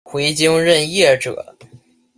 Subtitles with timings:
[0.03, 1.55] 回京任谒者。